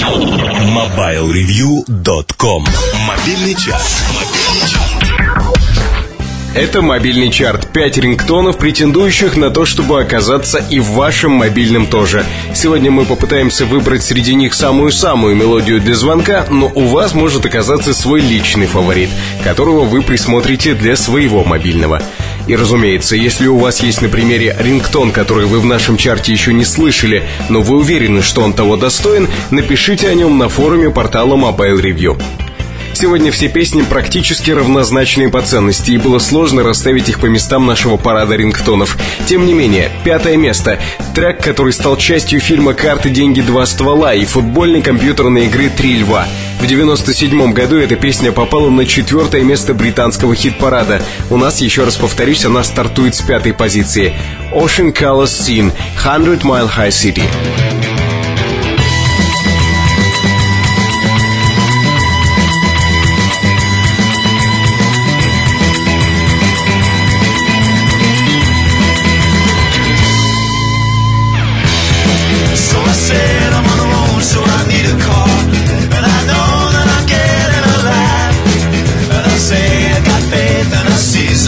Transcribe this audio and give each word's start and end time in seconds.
MobileReview.com 0.00 2.64
Мобильный 3.06 3.54
час. 3.54 4.02
Это 6.54 6.80
мобильный 6.80 7.30
чарт. 7.30 7.70
Пять 7.70 7.98
рингтонов, 7.98 8.56
претендующих 8.56 9.36
на 9.36 9.50
то, 9.50 9.66
чтобы 9.66 10.00
оказаться 10.00 10.56
и 10.58 10.80
в 10.80 10.92
вашем 10.92 11.32
мобильном 11.32 11.86
тоже. 11.86 12.24
Сегодня 12.54 12.90
мы 12.90 13.04
попытаемся 13.04 13.66
выбрать 13.66 14.02
среди 14.02 14.34
них 14.34 14.54
самую-самую 14.54 15.36
мелодию 15.36 15.78
для 15.80 15.94
звонка, 15.94 16.46
но 16.50 16.72
у 16.74 16.86
вас 16.86 17.12
может 17.14 17.44
оказаться 17.44 17.92
свой 17.92 18.22
личный 18.22 18.66
фаворит, 18.66 19.10
которого 19.44 19.84
вы 19.84 20.00
присмотрите 20.02 20.74
для 20.74 20.96
своего 20.96 21.44
мобильного. 21.44 22.02
И 22.50 22.56
разумеется, 22.56 23.14
если 23.14 23.46
у 23.46 23.58
вас 23.58 23.80
есть 23.80 24.02
на 24.02 24.08
примере 24.08 24.56
рингтон, 24.58 25.12
который 25.12 25.46
вы 25.46 25.60
в 25.60 25.64
нашем 25.64 25.96
чарте 25.96 26.32
еще 26.32 26.52
не 26.52 26.64
слышали, 26.64 27.22
но 27.48 27.62
вы 27.62 27.76
уверены, 27.76 28.22
что 28.22 28.42
он 28.42 28.54
того 28.54 28.76
достоин, 28.76 29.28
напишите 29.52 30.08
о 30.08 30.14
нем 30.14 30.36
на 30.36 30.48
форуме 30.48 30.90
портала 30.90 31.36
Mobile 31.36 31.80
Review. 31.80 32.20
Сегодня 32.92 33.30
все 33.30 33.48
песни 33.48 33.82
практически 33.82 34.50
равнозначные 34.50 35.28
по 35.28 35.42
ценности, 35.42 35.92
и 35.92 35.96
было 35.96 36.18
сложно 36.18 36.64
расставить 36.64 37.08
их 37.08 37.20
по 37.20 37.26
местам 37.26 37.66
нашего 37.66 37.96
парада 37.96 38.34
рингтонов. 38.34 38.98
Тем 39.26 39.46
не 39.46 39.54
менее, 39.54 39.88
пятое 40.02 40.36
место. 40.36 40.80
Трек, 41.14 41.40
который 41.44 41.72
стал 41.72 41.96
частью 41.98 42.40
фильма 42.40 42.74
«Карты, 42.74 43.10
деньги, 43.10 43.42
два 43.42 43.64
ствола» 43.64 44.12
и 44.12 44.24
футбольной 44.24 44.82
компьютерной 44.82 45.46
игры 45.46 45.68
«Три 45.68 45.98
льва». 45.98 46.26
В 46.60 46.66
97 46.66 47.52
году 47.54 47.78
эта 47.78 47.96
песня 47.96 48.32
попала 48.32 48.68
на 48.68 48.84
четвертое 48.84 49.42
место 49.42 49.72
британского 49.72 50.34
хит-парада. 50.34 51.00
У 51.30 51.38
нас, 51.38 51.62
еще 51.62 51.84
раз 51.84 51.96
повторюсь, 51.96 52.44
она 52.44 52.62
стартует 52.62 53.14
с 53.14 53.22
пятой 53.22 53.54
позиции. 53.54 54.12
Ocean 54.52 54.92
Colors 54.92 55.28
Scene, 55.28 55.72
100 55.98 56.46
Mile 56.46 56.70
High 56.70 56.90
City. 56.90 57.79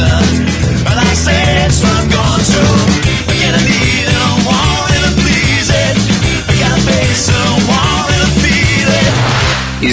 Из 0.02 0.61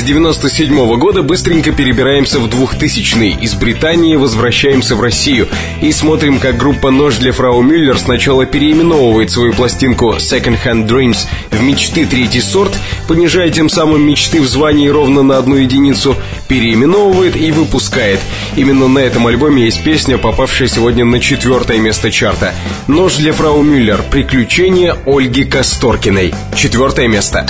97 0.09 0.73
-го 0.73 0.97
года 0.97 1.21
быстренько 1.21 1.71
перебираемся 1.71 2.39
в 2.39 2.47
2000-й. 2.47 3.37
Из 3.43 3.53
Британии 3.53 4.15
возвращаемся 4.15 4.95
в 4.95 5.01
Россию. 5.01 5.47
И 5.83 5.91
смотрим, 5.91 6.39
как 6.39 6.57
группа 6.57 6.89
«Нож 6.89 7.17
для 7.17 7.31
фрау 7.31 7.61
Мюллер» 7.61 7.99
сначала 7.99 8.47
переименовывает 8.47 9.29
свою 9.29 9.53
пластинку 9.53 10.15
«Second 10.15 10.57
Hand 10.65 10.87
Dreams» 10.87 11.27
в 11.51 11.61
«Мечты 11.61 12.07
третий 12.07 12.41
сорт», 12.41 12.75
понижая 13.07 13.51
тем 13.51 13.69
самым 13.69 14.01
мечты 14.01 14.41
в 14.41 14.47
звании 14.47 14.87
ровно 14.87 15.21
на 15.21 15.37
одну 15.37 15.57
единицу, 15.57 16.15
переименовывает 16.47 17.35
и 17.35 17.51
выпускает. 17.51 18.19
Именно 18.55 18.87
на 18.87 18.99
этом 18.99 19.27
альбоме 19.27 19.65
есть 19.65 19.83
песня, 19.83 20.17
попавшая 20.17 20.69
сегодня 20.69 21.05
на 21.05 21.19
четвертое 21.19 21.77
место 21.77 22.09
чарта. 22.09 22.55
«Нож 22.87 23.17
для 23.17 23.31
фрау 23.31 23.61
Мюллер. 23.61 24.01
Приключения 24.09 24.97
Ольги 25.05 25.43
Косторкиной». 25.43 26.33
Четвертое 26.55 27.07
место. 27.07 27.45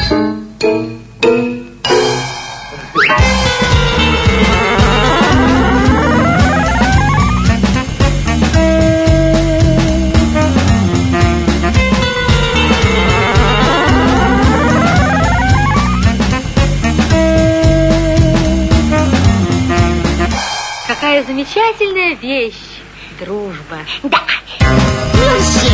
Какая 0.60 0.99
замечательная 21.30 22.16
вещь 22.16 22.56
дружба. 23.20 23.78
Да. 24.02 24.20
Мюрси. 25.14 25.70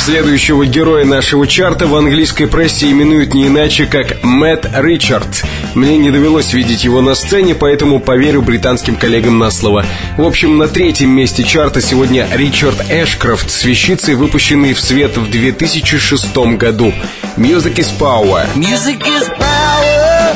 Следующего 0.00 0.64
героя 0.64 1.04
нашего 1.04 1.46
чарта 1.46 1.86
в 1.86 1.94
английской 1.94 2.46
прессе 2.46 2.90
именуют 2.90 3.34
не 3.34 3.48
иначе, 3.48 3.84
как 3.84 4.22
Мэтт 4.22 4.66
Ричард. 4.72 5.44
Мне 5.76 5.98
не 5.98 6.10
довелось 6.10 6.54
видеть 6.54 6.84
его 6.84 7.02
на 7.02 7.14
сцене, 7.14 7.54
поэтому 7.54 8.00
поверю 8.00 8.40
британским 8.40 8.96
коллегам 8.96 9.38
на 9.38 9.50
слово. 9.50 9.84
В 10.16 10.22
общем, 10.22 10.56
на 10.56 10.68
третьем 10.68 11.10
месте 11.10 11.44
чарта 11.44 11.82
сегодня 11.82 12.26
Ричард 12.32 12.90
Эшкрофт 12.90 13.50
с 13.50 13.62
вещицей, 13.62 14.14
выпущенной 14.14 14.72
в 14.72 14.80
свет 14.80 15.18
в 15.18 15.30
2006 15.30 16.34
году. 16.56 16.94
Music 17.36 17.74
is 17.74 17.92
power. 17.98 18.46
Music 18.56 19.06
is 19.06 19.28
power. 19.36 20.34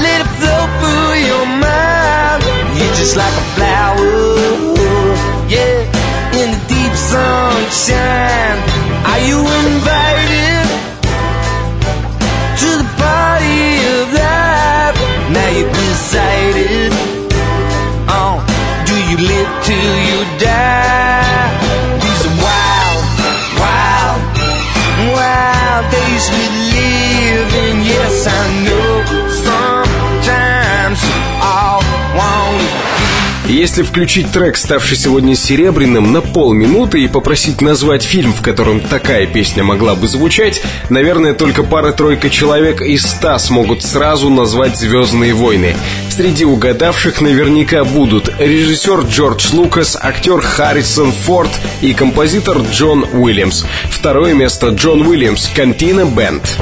Let 0.00 0.20
it 0.20 0.28
flow 0.38 0.68
through 0.80 1.14
your 1.26 1.46
mind. 1.58 2.44
You're 2.78 2.94
just 2.94 3.16
like 3.16 3.32
a 3.32 3.65
Если 33.66 33.82
включить 33.82 34.30
трек, 34.30 34.56
ставший 34.56 34.96
сегодня 34.96 35.34
серебряным, 35.34 36.12
на 36.12 36.20
полминуты 36.20 37.02
и 37.02 37.08
попросить 37.08 37.60
назвать 37.60 38.04
фильм, 38.04 38.32
в 38.32 38.40
котором 38.40 38.78
такая 38.78 39.26
песня 39.26 39.64
могла 39.64 39.96
бы 39.96 40.06
звучать, 40.06 40.62
наверное, 40.88 41.34
только 41.34 41.64
пара-тройка 41.64 42.30
человек 42.30 42.80
из 42.80 43.04
ста 43.04 43.36
смогут 43.40 43.82
сразу 43.82 44.30
назвать 44.30 44.78
«Звездные 44.78 45.34
войны». 45.34 45.74
Среди 46.10 46.44
угадавших 46.44 47.20
наверняка 47.20 47.82
будут 47.82 48.32
режиссер 48.38 49.00
Джордж 49.00 49.52
Лукас, 49.52 49.98
актер 50.00 50.40
Харрисон 50.40 51.10
Форд 51.10 51.50
и 51.80 51.92
композитор 51.92 52.58
Джон 52.70 53.04
Уильямс. 53.14 53.64
Второе 53.90 54.32
место 54.32 54.68
Джон 54.68 55.04
Уильямс, 55.04 55.48
Кантина 55.48 56.04
Бенд. 56.04 56.56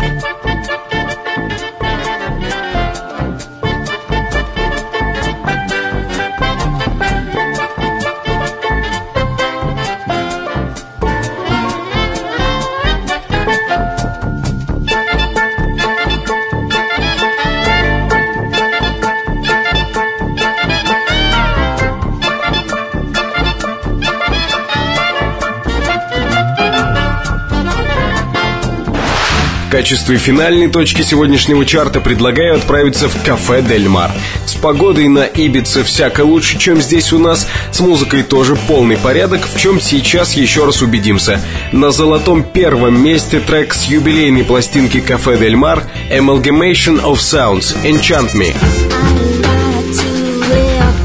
Качестве 29.75 30.19
финальной 30.19 30.69
точки 30.69 31.03
сегодняшнего 31.03 31.67
чарта 31.67 32.01
предлагаю 32.01 32.55
отправиться 32.55 33.09
в 33.09 33.25
кафе 33.25 33.61
Дель 33.61 33.89
Мар. 33.89 34.13
С 34.47 34.55
погодой 34.55 35.09
на 35.09 35.25
Ибице 35.25 35.83
всяко 35.83 36.21
лучше, 36.21 36.61
чем 36.61 36.81
здесь 36.81 37.13
у 37.13 37.19
нас. 37.19 37.49
С 37.73 37.81
музыкой 37.81 38.23
тоже 38.23 38.55
полный 38.55 38.97
порядок, 38.97 39.49
в 39.53 39.59
чем 39.59 39.81
сейчас 39.81 40.35
еще 40.35 40.65
раз 40.65 40.81
убедимся. 40.81 41.41
На 41.73 41.91
золотом 41.91 42.45
первом 42.45 43.03
месте 43.03 43.41
трек 43.41 43.75
с 43.75 43.87
юбилейной 43.87 44.45
пластинки 44.45 45.01
кафе 45.01 45.37
Дель 45.39 45.57
Мар 45.57 45.83
Amalgamation 46.09 47.03
of 47.03 47.17
Sounds 47.17 47.75
Enchant 47.83 48.33
Me. 48.33 48.55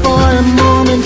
For 0.04 0.30
a 0.30 0.42
moment 0.42 1.04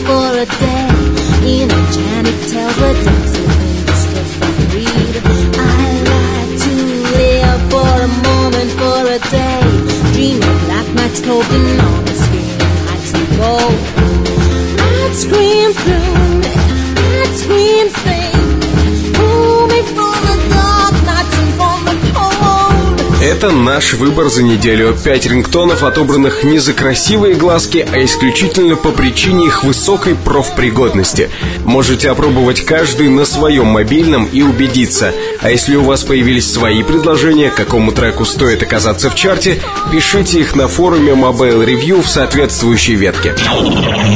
Это 23.24 23.50
наш 23.52 23.94
выбор 23.94 24.28
за 24.28 24.42
неделю. 24.42 24.94
Пять 25.02 25.24
рингтонов, 25.24 25.82
отобранных 25.82 26.44
не 26.44 26.58
за 26.58 26.74
красивые 26.74 27.34
глазки, 27.36 27.88
а 27.90 28.04
исключительно 28.04 28.76
по 28.76 28.90
причине 28.90 29.46
их 29.46 29.64
высокой 29.64 30.14
профпригодности. 30.14 31.30
Можете 31.64 32.10
опробовать 32.10 32.60
каждый 32.66 33.08
на 33.08 33.24
своем 33.24 33.68
мобильном 33.68 34.26
и 34.26 34.42
убедиться. 34.42 35.14
А 35.40 35.50
если 35.50 35.74
у 35.76 35.84
вас 35.84 36.04
появились 36.04 36.52
свои 36.52 36.82
предложения, 36.82 37.48
какому 37.48 37.92
треку 37.92 38.26
стоит 38.26 38.62
оказаться 38.62 39.08
в 39.08 39.14
чарте, 39.14 39.58
пишите 39.90 40.40
их 40.40 40.54
на 40.54 40.68
форуме 40.68 41.12
Mobile 41.12 41.64
Review 41.64 42.02
в 42.02 42.08
соответствующей 42.08 42.94
ветке. 42.94 43.34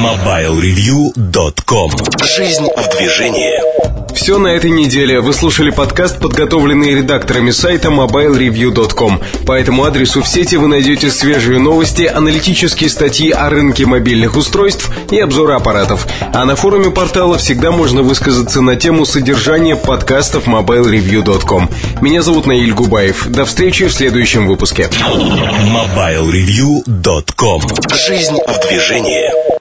MobileReview.com 0.03 1.93
Жизнь 2.37 2.69
в 2.77 2.91
движении. 2.95 3.98
Все 4.19 4.37
на 4.37 4.49
этой 4.49 4.71
неделе. 4.71 5.21
Вы 5.21 5.33
слушали 5.33 5.71
подкаст, 5.71 6.19
подготовленный 6.19 6.93
редакторами 6.93 7.53
сайта 7.53 7.89
mobilereview.com. 7.89 9.23
По 9.47 9.53
этому 9.53 9.85
адресу 9.85 10.23
в 10.23 10.29
сети 10.29 10.57
вы 10.57 10.67
найдете 10.67 11.13
свежие 11.13 11.61
новости, 11.61 12.03
аналитические 12.03 12.91
статьи 12.91 13.31
о 13.31 13.49
рынке 13.49 13.87
мобильных 13.87 14.37
устройств 14.37 14.91
и 15.13 15.21
обзоры 15.21 15.55
аппаратов. 15.55 16.09
А 16.35 16.45
на 16.45 16.57
форуме 16.57 16.91
портала 16.91 17.39
всегда 17.39 17.71
можно 17.71 18.03
высказаться 18.03 18.61
на 18.61 18.75
тему 18.75 19.05
содержания 19.05 19.77
подкастов 19.77 20.49
mobilereview.com. 20.49 21.71
Меня 22.01 22.21
зовут 22.21 22.47
Наиль 22.47 22.75
Губаев. 22.75 23.29
До 23.29 23.45
встречи 23.45 23.87
в 23.87 23.93
следующем 23.93 24.49
выпуске. 24.49 24.91
MobileReview.com 24.91 27.63
Жизнь 27.95 28.35
в 28.35 28.69
движении. 28.69 29.58